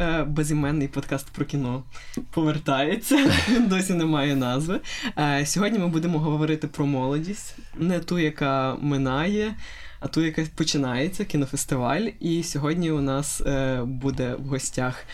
[0.00, 1.82] е, безіменний подкаст про кіно
[2.30, 3.32] повертається.
[3.68, 4.80] Досі немає назви.
[5.18, 9.54] Е, сьогодні ми будемо говорити про молодість, не ту, яка минає.
[10.02, 12.08] А ту, яка починається кінофестиваль.
[12.20, 15.04] І сьогодні у нас е, буде в гостях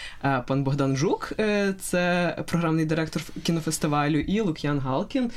[0.46, 1.32] пан Богдан Жук,
[1.80, 5.30] це програмний директор кінофестивалю, і Лук'ян Галкін,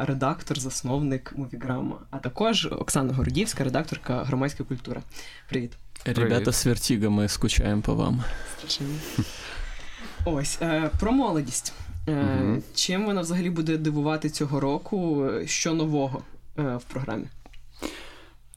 [0.00, 5.00] редактор, засновник Мовіграма, а також Оксана Городівська, редакторка громадської культури.
[5.48, 5.72] Привіт.
[6.04, 8.24] Ребята з Вертіга, ми скучаємо по вам.
[10.24, 11.72] Ось е, про молодість.
[12.08, 12.62] Е, угу.
[12.74, 15.28] Чим вона взагалі буде дивувати цього року?
[15.46, 16.22] Що нового
[16.58, 17.24] е, в програмі?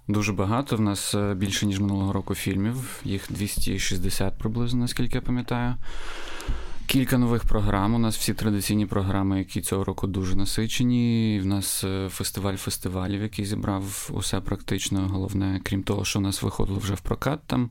[0.07, 0.75] Дуже багато.
[0.75, 3.01] В нас більше ніж минулого року фільмів.
[3.03, 5.75] Їх 260 приблизно, наскільки я пам'ятаю.
[6.91, 7.95] Кілька нових програм.
[7.95, 11.39] У нас всі традиційні програми, які цього року дуже насичені.
[11.43, 15.07] В нас е, фестиваль фестивалів, який зібрав усе практично.
[15.07, 17.69] Головне, крім того, що у нас виходило вже в прокат, там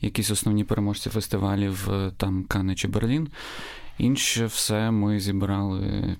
[0.00, 3.28] якісь основні переможці фестивалів, е, там Кане чи Берлін.
[3.98, 6.16] Інше все ми зібрали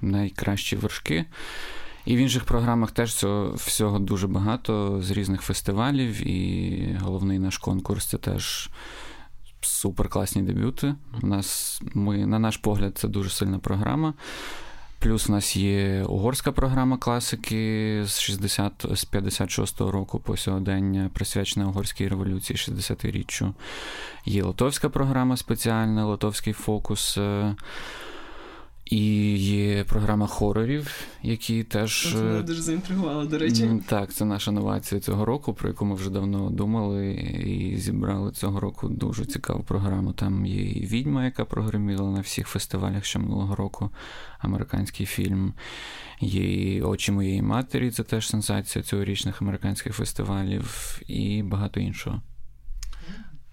[0.00, 1.24] найкращі вершки.
[2.06, 6.26] І в інших програмах теж цього всього дуже багато з різних фестивалів.
[6.26, 8.70] І головний наш конкурс це теж
[9.66, 10.94] супер класні дебюти.
[11.22, 14.14] У нас ми, на наш погляд, це дуже сильна програма.
[14.98, 21.68] Плюс у нас є угорська програма класики з 60, з 56-го року по сьогодення, присвячена
[21.68, 23.52] угорській революції 60-річчю.
[24.24, 27.18] Є литовська програма спеціальна, литовський фокус.
[28.86, 30.90] І є програма хорорів,
[31.22, 32.12] які теж.
[32.12, 33.70] Це мене дуже заінтригувало, до речі.
[33.86, 37.14] Так, це наша новація цього року, про яку ми вже давно думали,
[37.46, 40.12] і зібрали цього року дуже цікаву програму.
[40.12, 43.90] Там є і відьма, яка прогреміла на всіх фестивалях ще минулого року.
[44.38, 45.54] Американський фільм.
[46.20, 52.22] Є і очі моєї матері, це теж сенсація цьогорічних американських фестивалів, і багато іншого.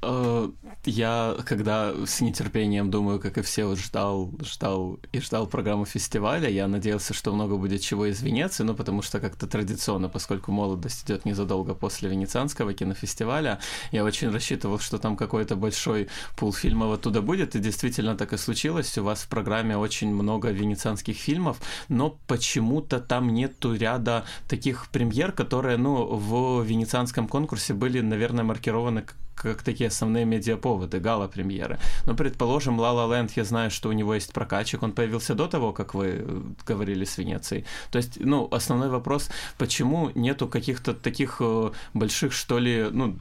[0.03, 0.49] Э,
[0.85, 6.49] я, когда с нетерпением, думаю, как и все, вот ждал, ждал и ждал программу фестиваля,
[6.49, 11.05] я надеялся, что много будет чего из Венеции, ну, потому что как-то традиционно, поскольку молодость
[11.05, 13.59] идет незадолго после Венецианского кинофестиваля,
[13.91, 18.37] я очень рассчитывал, что там какой-то большой пул фильмов оттуда будет, и действительно так и
[18.37, 18.97] случилось.
[18.97, 25.31] У вас в программе очень много венецианских фильмов, но почему-то там нету ряда таких премьер,
[25.31, 29.03] которые, ну, в венецианском конкурсе были, наверное, маркированы
[29.43, 31.79] как такие основные медиаповоды, гала-премьеры.
[32.05, 35.47] Но, предположим, La La Land, я знаю, что у него есть прокачик, он появился до
[35.47, 37.65] того, как вы э, говорили с Венецией.
[37.91, 43.15] То есть, ну, основной вопрос, почему нету каких-то таких э, больших, что ли, ну,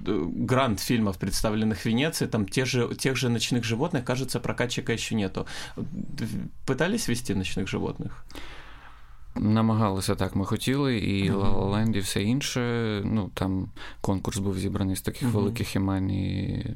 [0.47, 5.47] гранд-фильмов, представленных в Венеции, там те же, тех же «Ночных животных», кажется, прокачика еще нету.
[6.67, 8.25] Пытались вести «Ночных животных»?
[9.37, 12.61] Намагалися так, ми хотіли, і La і все інше.
[13.05, 13.69] Ну там
[14.01, 16.67] конкурс був зібраний з таких великих імен і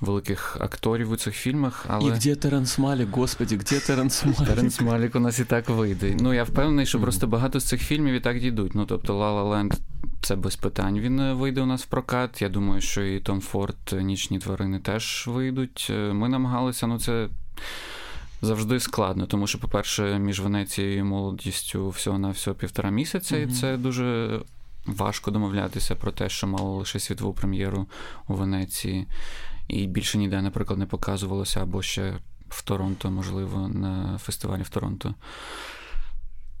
[0.00, 1.86] великих акторів у цих фільмах.
[1.88, 2.16] Але...
[2.16, 4.48] І де Теренс Малік, господі, де Теренс Малік?
[4.48, 6.16] Теренс Малік у нас і так вийде.
[6.20, 8.74] Ну я впевнений, що просто багато з цих фільмів і так дійдуть.
[8.74, 9.78] Ну тобто La Land
[10.20, 10.98] це без питань.
[10.98, 12.42] Він е, вийде у нас в прокат.
[12.42, 15.86] Я думаю, що і Том Форд, Нічні тварини теж вийдуть.
[15.90, 17.28] Е, ми намагалися, ну це
[18.42, 23.48] завжди складно, тому що, по-перше, між Венецією і молодістю всього на всього півтора місяця, mm-hmm.
[23.48, 24.40] і це дуже
[24.86, 27.86] важко домовлятися про те, що мало лише світову прем'єру
[28.28, 29.06] у Венеції.
[29.68, 32.14] І більше ніде, наприклад, не показувалося, або ще
[32.48, 35.14] в Торонто, можливо, на фестивалі в Торонто.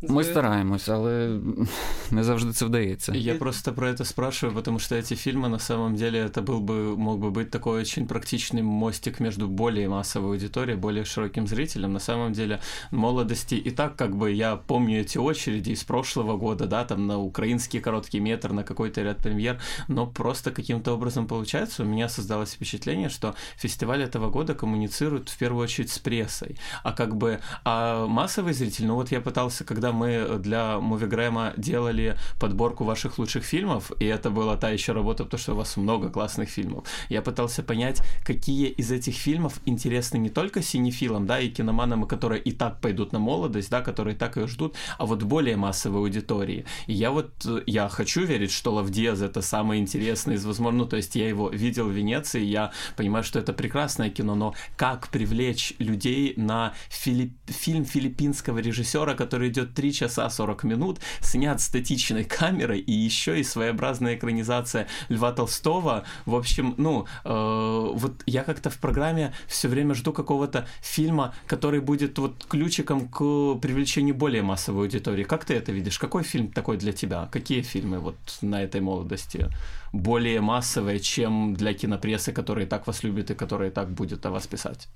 [0.02, 1.40] Мы стараемся, але
[2.10, 3.12] не завжди це вдається.
[3.14, 6.96] Я просто про это спрашиваю, потому что эти фильмы, на самом деле, это был бы,
[6.96, 11.92] мог бы быть такой очень практичный мостик между более массовой аудиторией, более широким зрителем.
[11.92, 12.60] На самом деле,
[12.92, 17.18] молодости и так, как бы, я помню эти очереди из прошлого года, да, там на
[17.18, 22.52] украинский короткий метр, на какой-то ряд премьер, но просто каким-то образом получается, у меня создалось
[22.52, 28.06] впечатление, что фестиваль этого года коммуницирует в первую очередь с прессой, а как бы, а
[28.06, 33.44] массовый зритель, ну вот я пытался, когда когда мы для Мувигрэма делали подборку ваших лучших
[33.44, 37.22] фильмов, и это была та еще работа, потому что у вас много классных фильмов, я
[37.22, 42.52] пытался понять, какие из этих фильмов интересны не только синефилам, да, и киноманам, которые и
[42.52, 46.64] так пойдут на молодость, да, которые так ее ждут, а вот более массовой аудитории.
[46.86, 47.30] И я вот,
[47.66, 51.28] я хочу верить, что Лав Диаз это самый интересный из возможных, ну, то есть я
[51.28, 56.74] его видел в Венеции, я понимаю, что это прекрасное кино, но как привлечь людей на
[56.90, 57.32] филипп...
[57.46, 63.44] фильм филиппинского режиссера, который идет 3 часа 40 минут, снят статичной камерой и еще и
[63.44, 66.02] своеобразная экранизация Льва Толстого.
[66.26, 71.80] В общем, ну, э, вот я как-то в программе все время жду какого-то фильма, который
[71.80, 73.18] будет вот ключиком к
[73.60, 75.22] привлечению более массовой аудитории.
[75.22, 76.00] Как ты это видишь?
[76.00, 77.28] Какой фильм такой для тебя?
[77.30, 79.48] Какие фильмы вот на этой молодости
[79.92, 84.48] более массовые, чем для кинопрессы, которые так вас любят и которые так будет о вас
[84.48, 84.88] писать?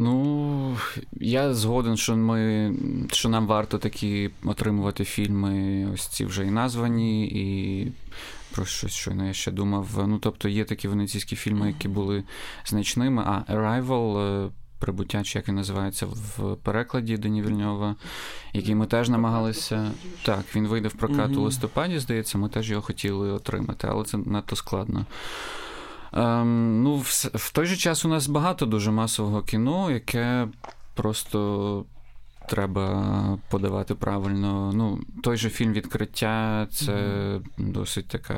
[0.00, 0.76] Ну,
[1.12, 2.72] я згоден, що ми,
[3.12, 7.92] що нам варто такі отримувати фільми, ось ці вже і названі, і
[8.54, 9.88] про щось щойно я ще думав.
[10.08, 12.24] Ну, тобто є такі венеційські фільми, які були
[12.66, 13.22] значними.
[13.26, 17.96] А Arrival, прибуття, чи як він називається в перекладі Дені Вільньова,
[18.52, 19.90] який ми теж намагалися.
[20.22, 24.18] Так, він вийде в прокат у листопаді, здається, ми теж його хотіли отримати, але це
[24.18, 25.06] надто складно.
[26.12, 30.48] Ем, Ну, в, в той же час у нас багато дуже масового кіно, яке
[30.94, 31.84] просто
[32.48, 34.72] треба подавати правильно.
[34.74, 37.72] Ну, той же фільм відкриття це mm-hmm.
[37.72, 38.36] досить така.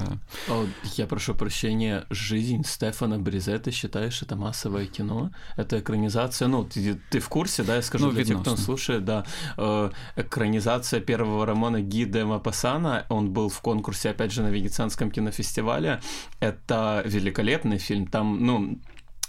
[0.51, 0.65] О,
[0.97, 5.31] я прошу прощения, жизнь Стефана Бризе, ты считаешь, это массовое кино?
[5.57, 9.05] Это экранизация, ну, ты, ты в курсе, да, я скажу ну, для тех, кто слушает,
[9.05, 9.25] да,
[9.57, 15.11] э, экранизация первого романа Ги де Мапасана, он был в конкурсе, опять же, на Венецианском
[15.11, 16.01] кинофестивале,
[16.41, 18.79] это великолепный фильм, там, ну,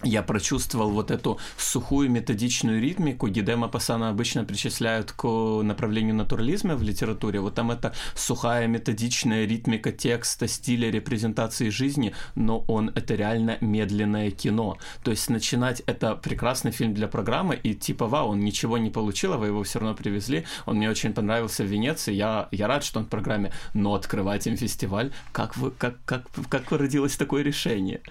[0.04, 3.28] я прочувствовал вот эту сухую методичную ритмику.
[3.28, 7.40] Гидема Пасана обычно причисляют к направлению натурализма в литературе.
[7.40, 14.32] Вот там это сухая методичная ритмика текста, стиля, репрезентации жизни, но он это реально медленное
[14.32, 14.78] кино.
[15.04, 19.34] То есть начинать это прекрасный фильм для программы, и типа, вау, он ничего не получил,
[19.34, 20.46] а вы его все равно привезли.
[20.66, 22.14] Он мне очень понравился в Венеции.
[22.14, 26.24] Я, я рад, что он в программе, но открывать им фестиваль, как вы, как, как,
[26.50, 28.02] как родилось такое решение?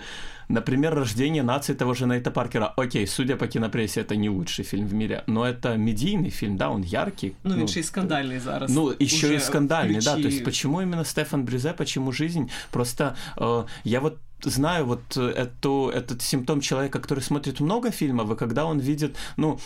[0.51, 2.73] Например, «Рождение нации» того же Нейта Паркера.
[2.77, 6.71] Окей, судя по кинопрессе, это не лучший фильм в мире, но это медийный фильм, да,
[6.71, 7.35] он яркий.
[7.45, 8.71] Ну, ну еще и скандальный зараз.
[8.71, 10.07] Ну, еще и скандальный, включи...
[10.07, 10.15] да.
[10.15, 12.51] То есть, почему именно Стефан Бризе, почему жизнь?
[12.73, 18.37] Просто э, я вот знаю вот эту, этот симптом человека, который смотрит много фильмов, и
[18.37, 19.61] когда он видит, ну,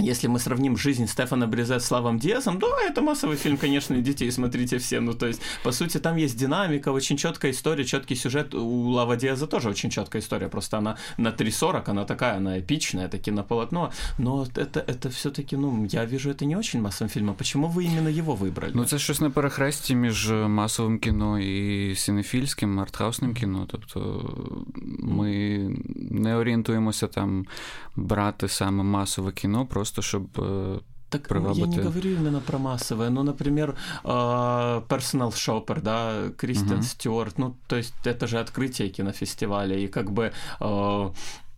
[0.00, 4.30] если мы сравним жизнь Стефана Брезе с Славом Диазом, да, это массовый фильм, конечно, детей
[4.30, 5.00] смотрите все.
[5.00, 8.54] Ну, то есть, по сути, там есть динамика, очень четкая история, четкий сюжет.
[8.54, 13.06] У Лава Диаза тоже очень четкая история, просто она на 3.40, она такая, она эпичная,
[13.06, 17.34] это кинополотно, но это, это все-таки, ну, я вижу, это не очень массовым фильмом.
[17.34, 18.72] Почему вы именно его выбрали?
[18.74, 23.66] Ну, це щось на перехресті між масовим кіно і синефільським, артхаусним кіно.
[23.70, 24.24] Тобто
[25.02, 25.28] ми
[26.10, 27.46] не орієнтуємося там
[27.96, 30.27] брати саме масове кіно, просто щоб.
[31.09, 31.59] Так привабити...
[31.59, 36.83] я не говорю именно про массовое, но, например, Personal Shopper, да, Кристиан uh-huh.
[36.83, 40.31] Стюарт, ну, то есть это же открытие кинофестиваля, и как бы,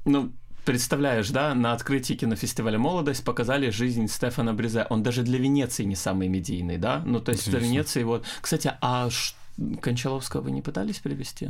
[0.05, 0.31] ну,
[0.65, 4.85] представляешь, да, на открытии кинофестиваля «Молодость» показали жизнь Стефана Бризе.
[4.89, 7.01] Он даже для Венеции не самый медийный, да?
[7.05, 8.25] Ну, то есть для Венеции вот...
[8.41, 9.09] Кстати, а
[9.81, 11.49] Кончаловского вы не пытались привести?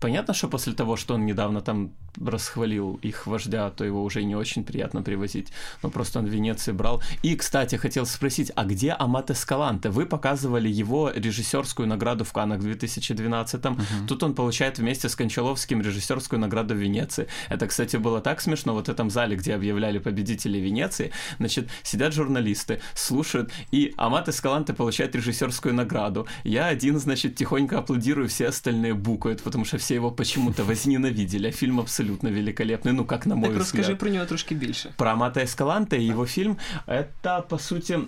[0.00, 1.92] Понятно, что после того, что он недавно там
[2.24, 5.52] расхвалил их вождя, то его уже не очень приятно привозить.
[5.82, 7.02] Но просто он в Венеции брал.
[7.22, 9.90] И, кстати, хотел спросить, а где Амат Эскаланте?
[9.90, 13.74] Вы показывали его режиссерскую награду в Каннах в 2012-м.
[13.74, 14.06] Uh-huh.
[14.06, 17.28] Тут он получает вместе с Кончаловским режиссерскую награду в Венеции.
[17.48, 18.74] Это, кстати, было так смешно.
[18.74, 24.72] Вот в этом зале, где объявляли победителей Венеции, значит, сидят журналисты, слушают, и Амат Эскаланте
[24.72, 26.26] получает режиссерскую награду.
[26.44, 31.52] Я один, значит, тихонько аплодирую, все остальные букают, потому что все его почему-то возненавидели, а
[31.52, 33.80] фильм абсолютно великолепный, ну, как на мой так взгляд.
[33.80, 34.92] расскажи про него трошки больше.
[34.96, 38.00] Про Амата Эскаланте и его фильм, это, по сути,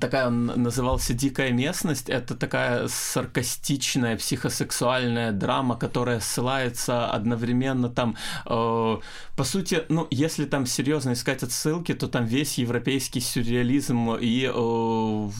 [0.00, 2.08] такая он назывался «Дикая местность».
[2.08, 8.16] Это такая саркастичная психосексуальная драма, которая ссылается одновременно там...
[8.46, 8.98] Э,
[9.36, 15.30] по сути, ну, если там серьезно искать отсылки, то там весь европейский сюрреализм и э,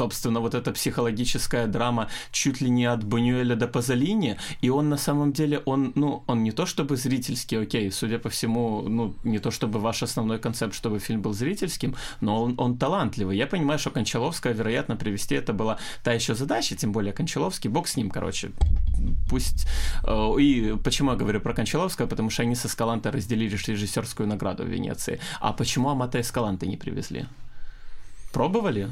[0.00, 4.96] собственно, вот эта психологическая драма чуть ли не от Бунюэля до Пазолини, и он на
[4.96, 9.38] самом деле, он, ну, он не то чтобы зрительский, окей, судя по всему, ну, не
[9.38, 13.36] то чтобы ваш основной концепт, чтобы фильм был зрительским, но он, он талантливый.
[13.36, 17.86] Я понимаю, что Кончаловская, вероятно, привести это была та еще задача, тем более Кончаловский, бог
[17.86, 18.52] с ним, короче,
[19.28, 19.66] пусть...
[20.04, 22.06] Э, и почему я говорю про Кончаловского?
[22.06, 25.20] Потому что они со Эскаланте разделили режиссерскую награду в Венеции.
[25.40, 27.26] А почему Амата Эскаланте не привезли?
[28.32, 28.88] Пробовали?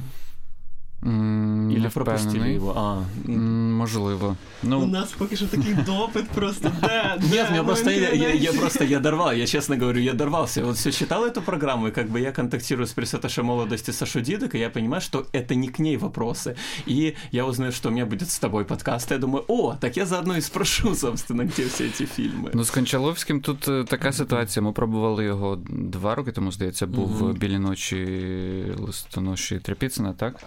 [1.06, 2.56] М, Или не пропустили впевнений.
[2.56, 2.74] его?
[2.78, 4.36] А, М, Можливо.
[4.64, 6.72] Ну, У нас поки що такий допит просто.
[6.82, 7.28] Де, де?
[7.36, 8.58] Нет, меня Ну, просто я, я, я інтернеті.
[8.60, 10.64] просто я дорвал, я честно говорю, я дорвался.
[10.64, 14.56] Вот все читал эту программу, и как бы я контактирую с пресаташем молодости Сашу Дидок,
[14.56, 16.56] и я понимаю, что это не к ней вопросы.
[16.88, 19.98] И я узнаю, что у меня будет с тобой подкаст, и я думаю, о, так
[19.98, 22.50] я заодно и спрошу, собственно, где все эти фильмы.
[22.54, 24.64] Ну, з Кончаловським тут е, така ситуація.
[24.64, 27.32] Ми пробували його два роки тому, здається, був Мгм.
[27.34, 28.06] білі ночі
[28.80, 30.44] листоноші Тряпіцина, так?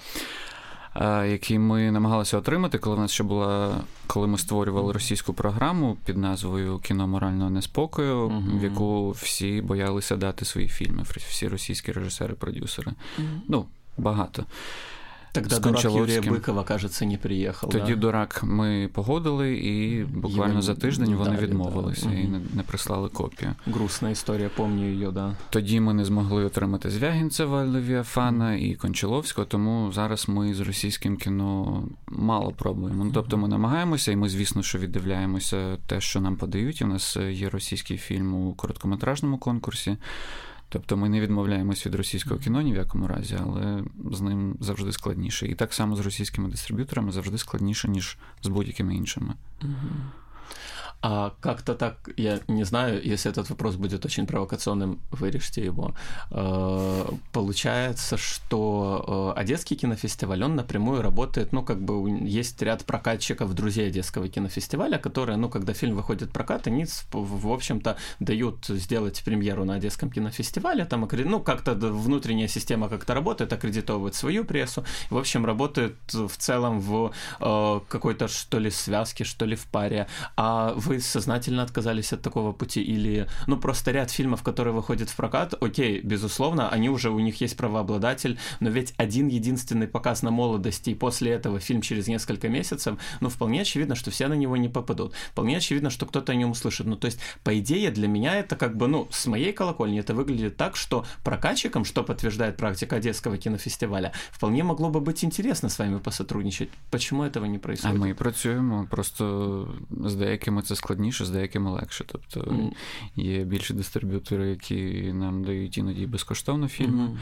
[0.93, 3.75] А, який ми намагалися отримати, коли в нас ще була,
[4.07, 8.60] коли ми створювали російську програму під назвою Кіно морального неспокою, Мгм.
[8.60, 12.91] в яку всі боялися дати свої фільми, всі російські режисери-продюсери.
[13.48, 13.65] Ну,
[13.98, 14.45] багато.
[15.31, 16.33] Тогда дурак Кончаловским.
[16.33, 17.69] Быкова, кажется, не приехал.
[17.69, 17.95] Тоді да?
[17.95, 22.13] дурак ми погодили, і буквально Його за тиждень вони дали, відмовилися да.
[22.13, 23.55] і не, не прислали копію.
[23.65, 25.35] Грустная история, помню ее, да.
[25.50, 31.83] Тоді ми не змогли отримати Звягінцева Левіафана і Кончаловського, тому зараз ми з російським кіно
[32.07, 33.05] мало пробуємо.
[33.05, 36.81] Ну, тобто ми намагаємося, і ми, звісно, що віддивляємося те, що нам подають.
[36.81, 39.97] У нас є російський фільм у короткометражному конкурсі.
[40.73, 44.91] Тобто ми не відмовляємось від російського кіно ні в якому разі, але з ним завжди
[44.91, 45.47] складніше.
[45.47, 49.33] І так само з російськими дистриб'юторами завжди складніше, ніж з будь-якими іншими.
[51.03, 55.96] А как-то так, я не знаю, если этот вопрос будет очень провокационным, вырежьте его.
[56.29, 63.53] Э, Получается, что э, Одесский кинофестиваль, он напрямую работает, ну, как бы есть ряд прокатчиков,
[63.53, 68.65] друзей Одесского кинофестиваля, которые, ну, когда фильм выходит в прокат, они, в в общем-то, дают
[68.67, 74.86] сделать премьеру на Одесском кинофестивале, там, ну, как-то внутренняя система как-то работает, аккредитовывает свою прессу,
[75.10, 80.08] в общем, работает в целом в э, какой-то, что ли, связке, что ли, в паре.
[80.38, 85.15] А вы сознательно отказались от такого пути или, ну, просто ряд фильмов, которые выходят в
[85.15, 90.31] прокат, окей, безусловно, они уже, у них есть правообладатель, но ведь один единственный показ на
[90.31, 94.57] молодости, и после этого фильм через несколько месяцев, ну, вполне очевидно, что все на него
[94.57, 95.13] не попадут.
[95.31, 96.88] Вполне очевидно, что кто-то о нем услышит.
[96.88, 100.13] Ну, то есть, по идее, для меня это как бы, ну, с моей колокольни это
[100.13, 105.79] выглядит так, что прокатчикам, что подтверждает практика Одесского кинофестиваля, вполне могло бы быть интересно с
[105.79, 106.69] вами посотрудничать.
[106.89, 107.98] Почему этого не А происходит?
[108.01, 109.67] ми працюємо просто
[110.05, 112.05] з деякими це складніше, з деякими легше.
[112.07, 112.71] Тобто М.
[113.15, 117.03] є більші дистриб'ютори, які нам дають іноді безкоштовно фільми.
[117.03, 117.17] Мгм.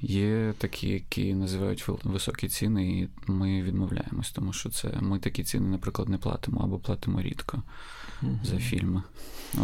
[0.00, 5.68] Є такі, які називають високі ціни, і ми відмовляємось, тому що це ми такі ціни,
[5.68, 7.62] наприклад, не платимо або платимо рідко
[8.22, 8.40] Мгм.
[8.44, 9.02] за фільми.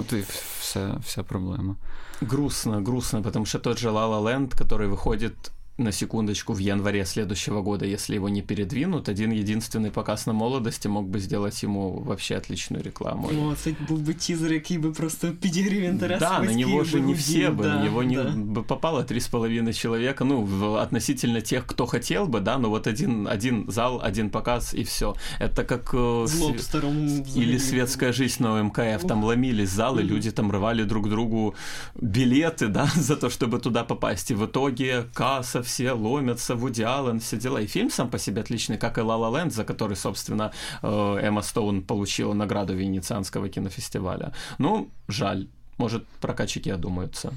[0.00, 0.24] От і
[0.60, 1.76] вся, вся проблема.
[2.20, 5.32] Грустно, грустно, потому что тот же La La Land, который выходит
[5.79, 10.87] на секундочку в январе следующего года, если его не передвинут, один единственный показ на молодости
[10.87, 13.29] мог бы сделать ему вообще отличную рекламу.
[13.29, 16.19] О, це був би тізер, який би просто підігрів інтерес.
[16.19, 18.23] Да, на батьків него же би не все гудів, бы, да, на него не да.
[18.29, 22.69] бы попало три с половиной человека, ну, в- относительно тех, кто хотел бы, да, но
[22.69, 25.13] вот один, один зал, один показ и все.
[25.39, 25.93] Это как...
[25.93, 26.97] э, З с- лобстером.
[27.07, 27.59] Или взагалі.
[27.59, 30.07] светская жизнь на МКФ, там ломились залы, Мгм.
[30.15, 31.53] люди там рвали друг другу
[31.95, 34.31] билеты, да, за то, чтобы туда попасть.
[34.31, 37.61] И в итоге касса, все ломятся, Вуди Аллен, все дела.
[37.61, 40.87] И фильм сам по себе отличный, как и «Ла Ла Ленд», за который, собственно, э,
[41.27, 44.31] Эмма Стоун получила награду Венецианского кинофестиваля.
[44.59, 45.45] Ну, жаль.
[45.77, 47.31] Может, прокатчики одумаются.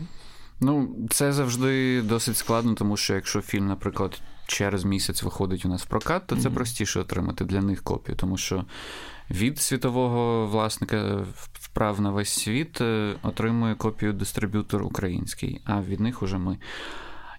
[0.60, 5.82] Ну, це завжди досить складно, тому що якщо фільм, наприклад, через місяць виходить у нас
[5.82, 6.54] в прокат, то це Мгм.
[6.54, 8.64] простіше отримати для них копію, тому що
[9.30, 16.22] від світового власника вправ на весь світ е, отримує копію дистриб'ютор український, а від них
[16.22, 16.58] уже ми.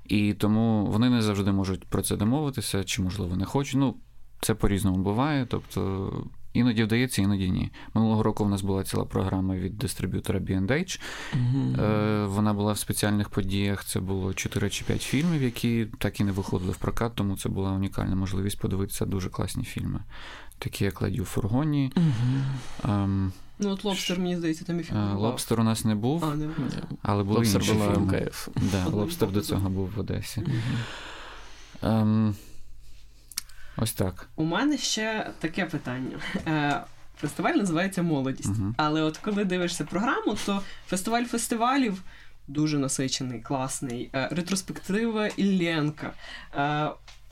[0.09, 3.81] І тому вони не завжди можуть про це домовитися, чи, можливо, не хочуть.
[3.81, 3.97] Ну,
[4.41, 5.47] це по-різному буває.
[5.51, 6.13] Тобто
[6.53, 7.71] іноді вдається, іноді ні.
[7.95, 11.01] Минулого року в нас була ціла програма від дистриб'ютора B&H.
[11.35, 13.85] Е, Вона була в спеціальних подіях.
[13.85, 17.49] Це було 4 чи 5 фільмів, які так і не виходили в прокат, тому це
[17.49, 20.01] була унікальна можливість подивитися дуже класні фільми.
[20.59, 21.93] Такі як Леді у фургоні.
[22.85, 25.19] Ем, Ну, от лобстер, мені здається, там і е, фігурував.
[25.19, 26.49] Лобстер у нас не був, А, не
[27.03, 28.21] але були Лобстер інші был на фільми.
[28.21, 28.49] МКФ.
[28.57, 30.43] Да, Лобстер до цього був в Одесі.
[31.83, 32.35] Ем,
[33.77, 34.29] ось так.
[34.37, 36.19] У мене ще таке питання.
[36.47, 36.85] Е,
[37.21, 38.49] Фестиваль називається Молодість.
[38.49, 38.75] Мгм.
[38.79, 42.03] Але от коли дивишся програму, то фестиваль фестивалів
[42.49, 44.11] дуже насичений, класний.
[44.15, 46.13] Е, Ретроспектива Ілленка.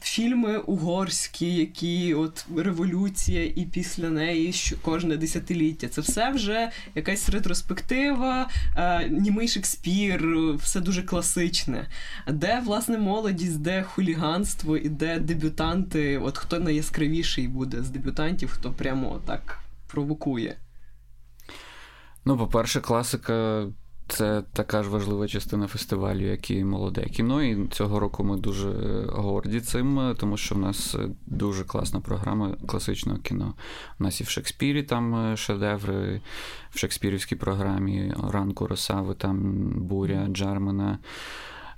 [0.01, 5.89] Фільми угорські, які от революція, і після неї що кожне десятиліття.
[5.89, 11.89] Це все вже якась ретроспектива, е, німий Шекспір, все дуже класичне.
[12.29, 16.19] Де власне молодість, де хуліганство і де дебютанти?
[16.19, 20.57] От хто найяскравіший буде з дебютантів, хто прямо так провокує?
[22.25, 23.67] Ну, по-перше, класика
[24.09, 27.43] це така ж важлива частина фестивалю, як і молоде кіно.
[27.43, 28.71] І цього року ми дуже
[29.13, 30.97] горді цим, тому що в нас
[31.27, 33.55] дуже класна програма класичного кіно.
[34.01, 36.21] У нас і в Шекспірі там шедеври,
[36.71, 40.99] в Шекспірівській програмі ранку Росави, там буря Джармена.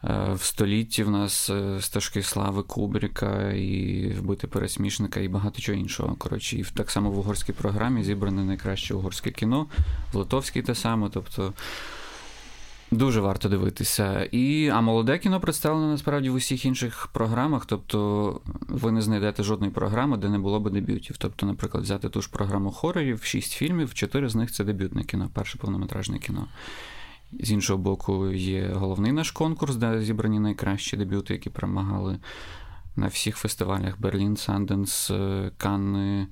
[0.04, 5.78] Е, в столітті в нас е, стежки слави Кубріка, і вбити пересмішника, і багато чого
[5.78, 6.14] іншого.
[6.18, 9.66] Коротше, і так само в угорській програмі зібране найкраще угорське кіно,
[10.12, 11.11] в Литовській те саме.
[11.12, 11.52] Тобто
[12.90, 14.28] дуже варто дивитися.
[14.32, 17.66] І, А молоде кіно представлено насправді в усіх інших програмах.
[17.66, 21.16] Тобто ви не знайдете жодної програми, де не було б дебютів.
[21.18, 25.30] Тобто, наприклад, взяти ту ж програму хорорів, шість фільмів, чотири з них це дебютне кіно,
[25.32, 26.46] перше повнометражне кіно.
[27.40, 32.18] З іншого боку, є головний наш конкурс, де зібрані найкращі дебюти, які перемагали
[32.96, 35.12] на всіх фестивалях: Берлін, Санденс,
[35.56, 36.26] Канни,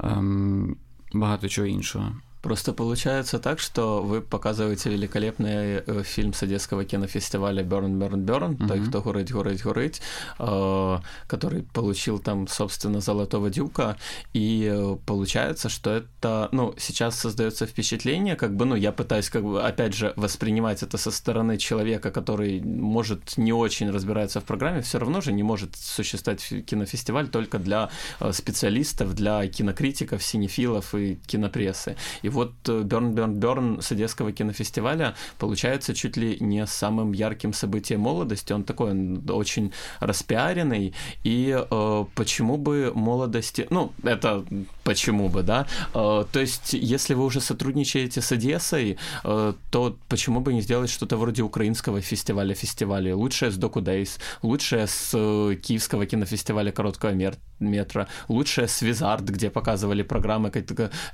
[0.00, 0.76] ем,
[1.12, 2.12] багато чого іншого.
[2.44, 8.58] Просто получается так, что вы показываете великолепный э, фильм с Одесского кинофестиваля «Burn, Burn, Burn»,
[8.58, 8.68] mm-hmm.
[8.68, 10.02] «Той, кто горить, горить, горить»,
[10.38, 13.96] э, который получил там, собственно, «Золотого дюка»,
[14.34, 19.42] и э, получается, что это, ну, сейчас создается впечатление, как бы, ну, я пытаюсь, как
[19.42, 24.82] бы, опять же, воспринимать это со стороны человека, который, может, не очень разбирается в программе,
[24.82, 27.88] все равно же не может существовать кинофестиваль только для
[28.32, 31.96] специалистов, для кинокритиков, синефилов и кинопрессы.
[32.20, 38.00] И вот Burn, Burn, Burn с Одесского кинофестиваля получается чуть ли не самым ярким событием
[38.00, 38.52] молодости.
[38.52, 43.66] Он такой, он очень распиаренный, и э, почему бы молодости...
[43.70, 44.44] Ну, это
[44.84, 45.66] почему бы, да?
[45.94, 50.90] Э, то есть, если вы уже сотрудничаете с Одессой, э, то почему бы не сделать
[50.90, 53.12] что-то вроде украинского фестиваля фестивалей?
[53.12, 57.14] Лучшее с Доку Days, лучшее с э, Киевского кинофестиваля короткого
[57.60, 60.52] метра, лучшее с Визард, где показывали программы,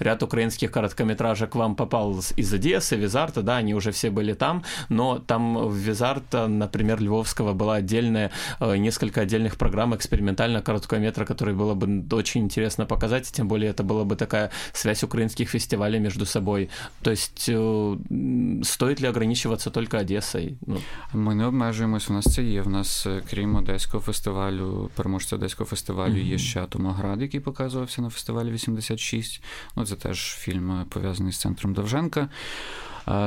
[0.01, 5.19] ряд украинских короткометражек вам попал из Одессы, Визарта, да, они уже все были там, но
[5.19, 11.75] там в Визарта, например, Львовского была отдельная, несколько отдельных программ экспериментально короткого метра, которые было
[11.75, 16.70] бы очень интересно показать, тем более это была бы такая связь украинских фестивалей между собой.
[17.02, 17.98] То есть э,
[18.64, 20.58] стоит ли ограничиваться только Одессой?
[20.68, 20.82] Ну.
[21.14, 22.62] Ми не обмежуємось, у нас це є.
[22.62, 26.32] В нас, крім Одеського фестивалю, переможця Одеського фестивалю, mm-hmm.
[26.32, 29.44] є ще Томоград, який показувався на фестивалі 86.
[29.76, 32.30] Ну, це теж фільм пов'язаний з центром Довженка,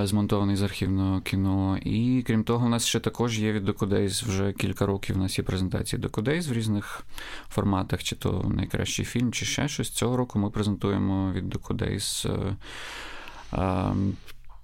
[0.03, 1.77] змонтований з архівного кіно.
[1.77, 5.15] І крім того, у нас ще також є від Докудейс вже кілька років.
[5.15, 7.06] У нас є презентації Докудейс в різних
[7.50, 9.89] форматах, чи то найкращий фільм, чи ще щось.
[9.89, 12.25] Цього року ми презентуємо від Докудейс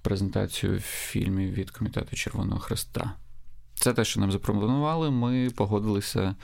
[0.02, 3.12] презентацію фільмів від Комітету Червоного Христа.
[3.79, 6.35] Це те, що нам запропонували, ми погодилися,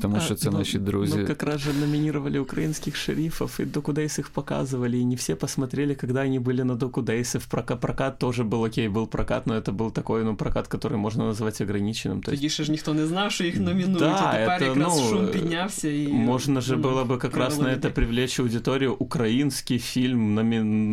[0.00, 1.18] тому що це а, наші друзі.
[1.18, 5.94] Ну, как раз же номинировали украинских шерифов, и Докудейс их показывали, и не все посмотрели,
[5.94, 7.38] когда они были на Докудейсе.
[7.38, 10.98] В прокат, прокат тоже был окей, был прокат, но это был такой, ну, прокат, который
[10.98, 12.20] можно назвать ограниченным.
[12.20, 15.10] Тоді ще ж ніхто не знав, що їх номінують, да, а тепер это, якраз ну,
[15.10, 15.88] шум піднявся.
[15.88, 18.94] І, можно же ну, было бы как раз на это привлечь аудиторию.
[18.98, 20.34] Украинский фильм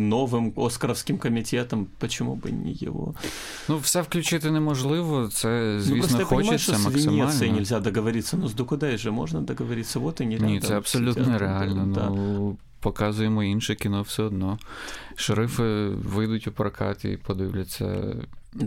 [0.08, 3.14] новым Оскаровским комитетом, почему бы не его?
[3.68, 7.31] Ну, все включити неможливо, це звісно, ну, хочеться максимально.
[7.31, 8.37] С не нельзя договоритися.
[8.37, 11.85] Ну з Дукудей же можна договоритися, вот і не Ні, це абсолютно реально.
[11.85, 14.57] Ну, показуємо інше кіно все одно.
[15.15, 18.15] Шерифи вийдуть у прокат і подивляться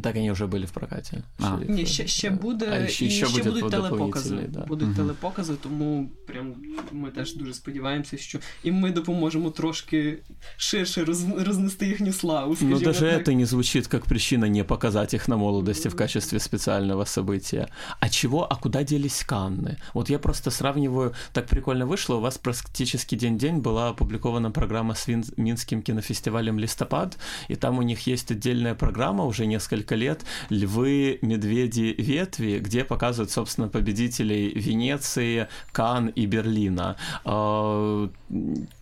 [0.03, 1.17] так они вже були в прокаті.
[1.39, 1.57] А.
[1.67, 4.35] Ні, ще ще буде а, і ще, ще будуть телепокази.
[4.49, 4.65] Да.
[4.67, 4.97] Будуть угу.
[4.97, 6.55] телепокази, тому прям
[6.91, 10.17] ми теж дуже сподіваємося, що і ми допоможемо трошки
[10.57, 12.57] ширше роз, рознести їхню славу.
[12.61, 13.21] Ну, даже так.
[13.21, 17.67] это не звучит как причина не показать их на молодости в качестве специального события.
[17.99, 19.77] А чего, а куда делись Канны?
[19.93, 25.07] Вот я просто сравниваю, так прикольно вышло, у вас практически день-день была опубликована программа с
[25.07, 25.23] Вин...
[25.37, 27.17] Минским кинофестивалем «Листопад»,
[27.49, 32.84] и там у них есть отдельная программа уже несколько несколько лет «Львы, медведи, ветви», где
[32.84, 36.96] показывают, собственно, победителей Венеции, Кан и Берлина.
[37.24, 38.10] А,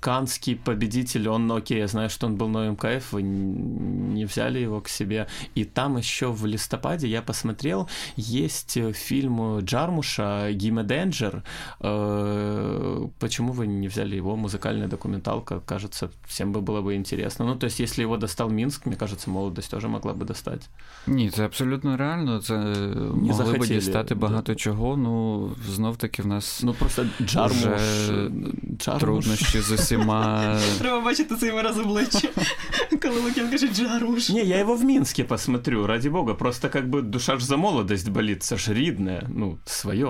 [0.00, 4.80] канский победитель, он, окей, я знаю, что он был на МКФ, вы не взяли его
[4.80, 5.28] к себе.
[5.54, 11.44] И там еще в листопаде я посмотрел, есть фильм Джармуша «Гиме Денджер».
[11.80, 14.36] А, почему вы не взяли его?
[14.36, 17.44] Музыкальная документалка, кажется, всем бы было бы интересно.
[17.44, 20.68] Ну, то есть, если его достал Минск, мне кажется, молодость тоже могла бы достать.
[21.06, 22.38] Ні, це абсолютно реально.
[22.38, 24.54] Це Не могли захотіли, би дістати багато да.
[24.54, 24.96] чого.
[24.96, 28.30] Ну знов таки в нас ну просто джармуш, вже
[28.78, 29.00] джармуш.
[29.00, 30.58] труднощі з усіма.
[30.78, 32.28] Треба бачити цей вираз обличчя,
[33.02, 34.28] коли Лукін каже джармуш.
[34.30, 36.34] Не, я его в Минске посмотрю, ради бога.
[36.34, 40.06] Просто как бы душа ж за молодость болит, це ж рідне, ну, своє.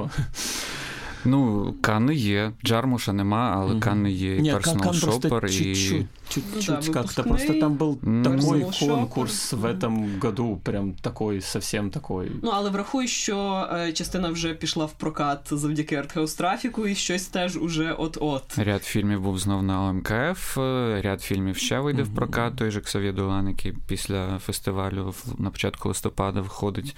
[1.25, 2.53] Ну, Канни є.
[2.65, 3.81] Джармуша нема, але угу.
[3.81, 5.49] Канни є і Shopper, и...
[5.49, 7.23] Чуть-чуть, чуть-чуть ну, да, как-то.
[7.23, 8.23] Просто там был mm.
[8.23, 12.33] такой конкурс в этом году, прям такой, совсем такой.
[12.43, 17.27] Ну, але врахуй, що е, частина вже пішла в прокат завдяки артхаус трафіку, і щось
[17.27, 18.59] теж уже от-от.
[18.59, 20.57] Ряд фільмів був знов на ОМКФ,
[21.03, 22.13] ряд фільмів ще вийде mm-hmm.
[22.13, 26.97] в прокат, той же Ксав'є Долан, який після фестивалю на початку листопада виходить.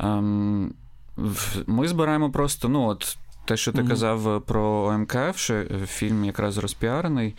[0.00, 0.74] Ем,
[1.66, 3.88] ми збираємо просто, ну, от те, що ти mm-hmm.
[3.88, 7.34] казав про ОМКФ, що фільм якраз розпіарений.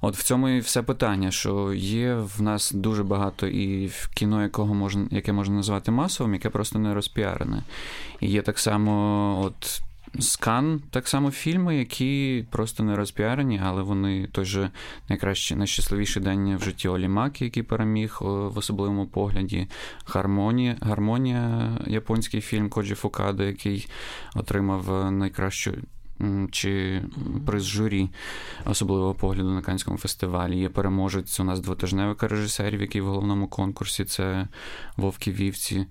[0.00, 4.42] От в цьому і все питання, що є в нас дуже багато і в кіно,
[4.42, 7.62] якого можна, яке можна назвати масовим, яке просто не розпіарене.
[8.20, 9.82] І є так само, от
[10.18, 14.70] Скан так само фільми, які просто не розпіарені, але вони той же
[15.08, 19.68] найкращий, найщасливіший день в житті Олі Макі, який переміг в особливому погляді.
[20.06, 23.88] Гармонія, Гармонія японський фільм Коджі Фукади, який
[24.34, 25.72] отримав найкращу.
[26.50, 27.02] Чи
[27.46, 28.08] приз журі
[28.64, 30.58] особливого погляду на Канському фестивалі.
[30.58, 34.48] Є переможець у нас двотижневика режисерів, який в головному конкурсі це
[34.96, 35.86] Вовки Вівці.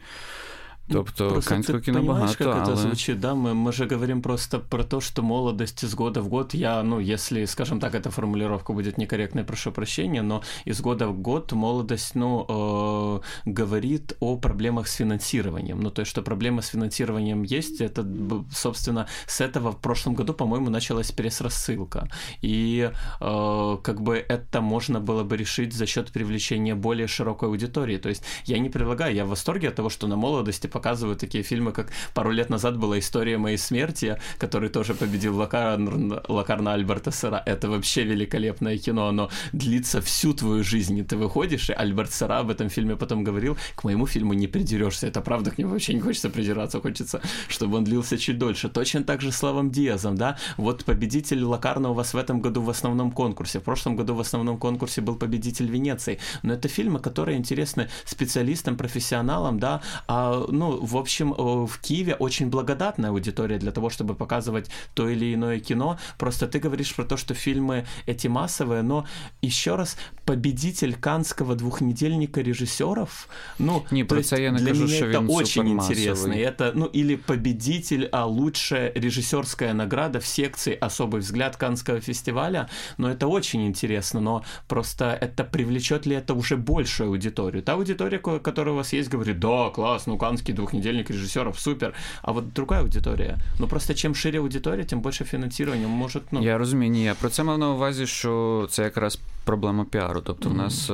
[0.92, 2.64] Тобто просто канського кіно багато, как але...
[2.64, 3.34] это звучит, да?
[3.34, 7.00] Мы, мы же говорим просто про то, что молодость из года в год, я, ну,
[7.00, 12.16] если, скажем так, эта формулировка будет некорректной, прошу прощения, но из года в год молодость,
[12.16, 15.80] ну, э, говорит о проблемах с финансированием.
[15.80, 18.06] Ну, то есть, что проблема с финансированием есть, это,
[18.52, 22.08] собственно, с этого в прошлом году, по-моему, началась пересрассылка.
[22.42, 27.98] И э, как бы это можно было бы решить за счет привлечения более широкой аудитории.
[27.98, 31.44] То есть, я не предлагаю, я в восторге от того, что на молодости показывают такие
[31.44, 37.12] фильмы, как пару лет назад была «История моей смерти», который тоже победил Локарна, Локарна Альберта
[37.12, 37.44] Сера.
[37.46, 42.44] Это вообще великолепное кино, оно длится всю твою жизнь, и ты выходишь, и Альберт Сера
[42.44, 45.94] в этом фильме потом говорил, к моему фильму не придерешься, это правда, к нему вообще
[45.94, 48.70] не хочется придираться, хочется, чтобы он длился чуть дольше.
[48.70, 52.62] Точно так же с Славом Диазом, да, вот победитель Локарна у вас в этом году
[52.62, 57.00] в основном конкурсе, в прошлом году в основном конкурсе был победитель Венеции, но это фильмы,
[57.00, 63.72] которые интересны специалистам, профессионалам, да, а, ну, в общем, в Киеве очень благодатная аудитория для
[63.72, 65.98] того, чтобы показывать то или иное кино.
[66.18, 69.06] Просто ты говоришь про то, что фильмы эти массовые, но
[69.42, 73.28] еще раз, победитель Канского двухнедельника режиссеров,
[73.58, 76.34] ну, не, то есть я для меня это очень интересно.
[76.34, 83.10] Это, ну, или победитель, а лучшая режиссерская награда в секции «Особый взгляд» Канского фестиваля, но
[83.10, 87.64] это очень интересно, но просто это привлечет ли это уже большую аудиторию?
[87.64, 91.94] Та аудитория, которая у вас есть, говорит, да, класс, ну, Канский двухнедельник режиссеров, супер.
[92.22, 93.38] А вот другая аудиторія.
[93.60, 96.22] Ну просто чим шире аудиторія, тим більше фінансування може.
[96.32, 96.42] Ну...
[96.42, 97.04] Я розумію, ні.
[97.04, 100.22] Я про це мав на увазі, що це якраз проблема піару.
[100.22, 100.54] Тобто, mm-hmm.
[100.54, 100.92] в нас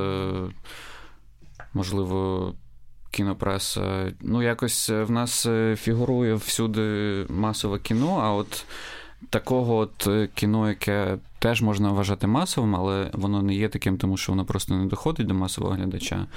[1.73, 2.53] можливо.
[3.11, 8.65] Кінопреса, ну, якось в нас фігурує всюди масове кіно, а от
[9.29, 14.31] такого от кіно, яке теж можна вважати масовим, але воно не є таким, тому що
[14.31, 16.27] воно просто не доходить до масового глядача.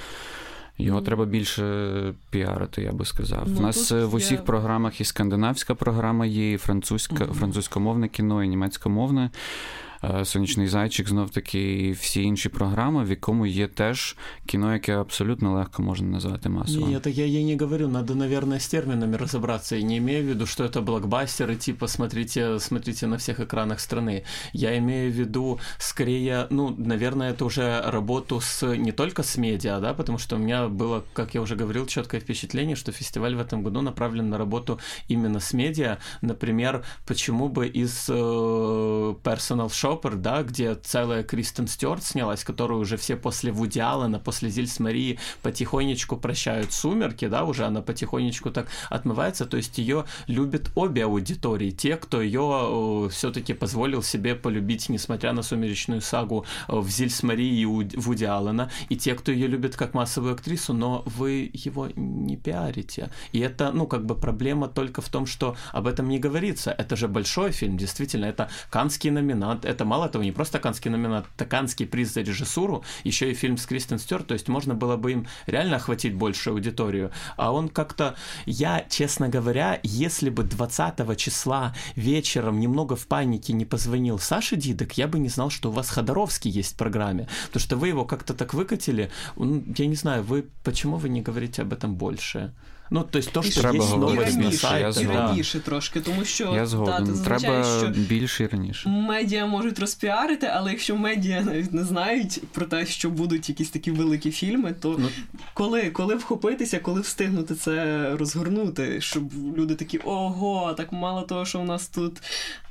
[0.78, 1.06] Його mm.
[1.06, 3.44] треба більше піарити, я би сказав.
[3.48, 4.46] Ну, У нас в усіх я...
[4.46, 7.34] програмах і скандинавська програма є, і французька, mm-hmm.
[7.34, 9.30] французькомовне кіно, і німецькомовне.
[10.04, 14.16] Е, Сонячний зайчик, знов таки і всі інші програми, в якому є теж
[14.46, 16.90] кіно, яке абсолютно легко можна назвати массовым.
[16.90, 19.76] Нет, я, я не говорю, надо, наверное, с терминами разобраться.
[19.76, 24.24] Я не имею в виду, что это блокбастеры, типа смотрите, смотрите на всех экранах страны.
[24.54, 29.80] Я имею в виду скорее, ну, наверное, это уже работу с не только с медиа,
[29.80, 33.40] да, потому что у меня было, как я уже говорил, четкое впечатление, что фестиваль в
[33.40, 35.98] этом году направлен на работу именно с медиа.
[36.22, 42.81] Например, почему бы из э, Personal Show Шопер, да, где целая Кристен Стюарт снялась, которую
[42.81, 48.51] уже все после Вуди Аллена, после Зильс Марии потихонечку прощают сумерки, да, уже она потихонечку
[48.51, 54.35] так отмывается, то есть ее любят обе аудитории, те, кто ее э, все-таки позволил себе
[54.35, 59.33] полюбить, несмотря на сумеречную сагу э, в Зильс Марии и Вуди Аллена, и те, кто
[59.33, 63.11] ее любит как массовую актрису, но вы его не пиарите.
[63.33, 66.75] И это, ну, как бы проблема только в том, что об этом не говорится.
[66.77, 70.91] Это же большой фильм, действительно, это канский номинант, это это мало того, не просто канский
[70.91, 74.75] номинат, это канский приз за режиссуру, еще и фильм с Кристен Стюарт, то есть можно
[74.75, 77.13] было бы им реально охватить большую аудиторию.
[77.37, 83.65] А он как-то, я, честно говоря, если бы 20 числа вечером немного в панике не
[83.65, 87.63] позвонил Саше Дидок, я бы не знал, что у вас Ходоровский есть в программе, потому
[87.63, 91.73] что вы его как-то так выкатили, я не знаю, вы почему вы не говорите об
[91.73, 92.53] этом больше?
[92.91, 95.05] Ну, то то, що Треба і говорити на і сайті.
[95.05, 95.13] Да.
[95.13, 97.07] раніше трошки, тому що Я згоден.
[97.07, 98.89] зазначаєш, Треба що більше і раніше.
[98.89, 103.91] медіа можуть розпіарити, але якщо медіа навіть не знають про те, що будуть якісь такі
[103.91, 105.09] великі фільми, то Ну,
[105.55, 109.23] коли, коли вхопитися, коли встигнути це розгорнути, щоб
[109.57, 112.23] люди такі ого, так мало того, що у нас тут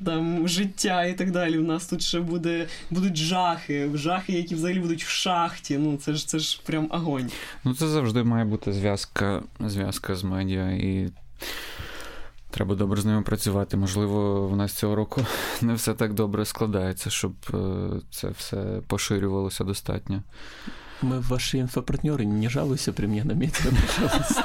[0.05, 1.57] там життя і так далі.
[1.57, 5.77] У нас тут ще буде будуть жахи, жахи, які взагалі будуть в шахті.
[5.77, 7.31] Ну це ж це ж прям огонь.
[7.63, 11.10] Ну, це завжди має бути зв'язка, зв'язка з медіа, і
[12.50, 13.76] треба добре з ними працювати.
[13.76, 15.26] Можливо, в нас цього року
[15.62, 17.56] не все так добре складається, щоб е,
[18.10, 20.22] це все поширювалося достатньо.
[21.04, 24.44] Мы ваши инфопартнеры, не жалуйся при мне на медиа, пожалуйста.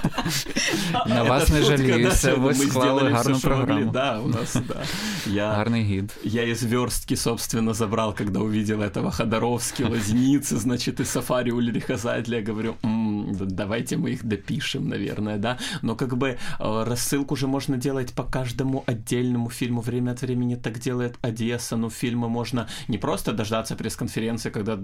[1.05, 3.65] На Это вас не шутка, жаліюся, да, ви мы склали сделали гарну всё, что могли.
[3.65, 3.91] програму.
[3.91, 4.83] Да, у нас, да.
[5.27, 6.17] Я, Гарний гід.
[6.23, 12.35] я из верстки, собственно, забрал, когда увидел этого Ходоровский, Лазницы, значит, и Сафари Ульриха Зайдля.
[12.37, 13.00] Я говорю, «М, да
[13.32, 15.58] давайте мы их допишем, наверное, да.
[15.82, 19.80] Но как бы э, рассылку же можно делать по каждому отдельному фильму.
[19.80, 21.76] Время от времени так делает Одесса.
[21.76, 24.78] Ну, фильмы можно не просто дождаться пресс-конференции, когда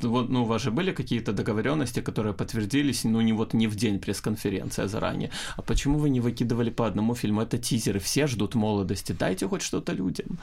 [0.00, 3.76] вот, ну, у вас же были какие-то договоренности, которые подтвердились, ну, не вот не в
[3.76, 5.30] день пресс-конференции, а заранее.
[5.56, 7.42] А почему вы не выкидывали по одному фильму?
[7.42, 9.12] Это тизеры, все ждут молодости.
[9.12, 10.38] Дайте хоть что-то людям.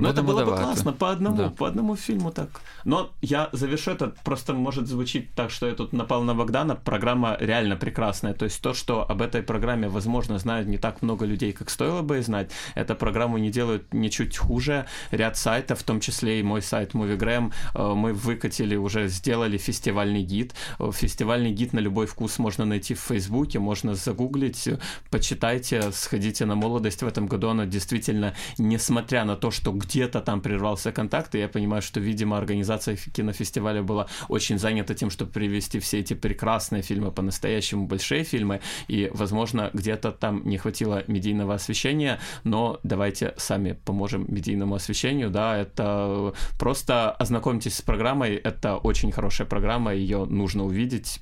[0.00, 1.50] Но это Будемо было бы классно, по одному, Да.
[1.50, 2.48] по одному фильму так.
[2.84, 6.74] Но я завершу это, просто может звучить так, что я тут напал на Богдана.
[6.74, 8.34] Программа реально прекрасная.
[8.34, 12.02] То есть то, что об этой программе, возможно, знают не так много людей, как стоило
[12.02, 14.86] бы и знать, эту программу не делают ничуть хуже.
[15.10, 20.22] Ряд сайтов, в том числе и мой сайт MovieGram, э, мы выкатили, уже сделали фестивальный
[20.22, 20.54] гид.
[20.78, 24.78] Э, Фестивальный гид на любой вкус можно найти в Фейсбуке, можно загуглить, э,
[25.10, 27.48] почитайте, сходите на молодость в этом году.
[27.48, 32.37] Она действительно, несмотря на то, что где-то там прервался контакт, и я понимаю, что, видимо,
[32.37, 38.59] организация кинофестиваля была очень занята тем, чтобы привести все эти прекрасные фильмы, по-настоящему большие фильмы,
[38.87, 45.57] и, возможно, где-то там не хватило медийного освещения, но давайте сами поможем медийному освещению, да,
[45.57, 51.21] это просто ознакомьтесь с программой, это очень хорошая программа, ее нужно увидеть,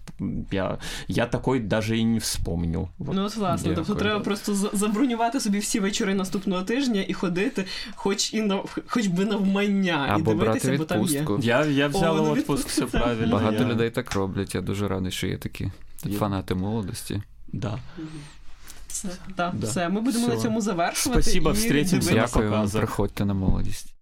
[0.52, 2.90] я, я такой даже и не вспомню.
[2.98, 3.16] Вот.
[3.16, 4.00] Ну от власне, тобто Дякую.
[4.00, 9.07] треба просто за- забронювати собі всі вечори наступного тижня і ходити, хоч і на хоч
[9.07, 11.21] би навмання, і дивитися, брати бо там є.
[11.21, 11.39] відпустку.
[11.43, 13.33] Я, я взяв О, відпуск, все правильно.
[13.33, 14.55] Багато я- людей так роблять.
[14.55, 15.71] Я дуже радий, що є такі
[16.05, 16.19] Є.
[16.19, 17.23] фанати молодості.
[17.53, 17.79] Да.
[18.89, 19.67] Все, да, Да.
[19.67, 19.89] все.
[19.89, 20.37] Ми будемо Все.
[20.37, 21.23] на цьому завершувати.
[21.23, 23.95] Спасибо, і встретимся Дякую вам, приходьте на молодість.